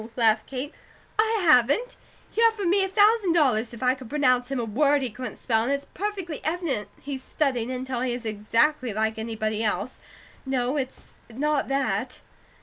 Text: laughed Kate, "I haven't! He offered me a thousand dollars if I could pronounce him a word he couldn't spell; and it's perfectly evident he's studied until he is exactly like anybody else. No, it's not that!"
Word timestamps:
laughed 0.15 0.47
Kate, 0.47 0.73
"I 1.19 1.43
haven't! 1.45 1.97
He 2.31 2.41
offered 2.41 2.65
me 2.67 2.83
a 2.83 2.87
thousand 2.89 3.33
dollars 3.33 3.71
if 3.71 3.83
I 3.83 3.93
could 3.93 4.09
pronounce 4.09 4.47
him 4.49 4.59
a 4.59 4.65
word 4.65 5.03
he 5.03 5.11
couldn't 5.11 5.35
spell; 5.35 5.61
and 5.61 5.71
it's 5.71 5.85
perfectly 5.93 6.41
evident 6.43 6.89
he's 7.03 7.21
studied 7.21 7.69
until 7.69 8.01
he 8.01 8.11
is 8.11 8.25
exactly 8.25 8.95
like 8.95 9.19
anybody 9.19 9.63
else. 9.63 9.99
No, 10.43 10.75
it's 10.75 11.13
not 11.31 11.67
that!" 11.67 12.21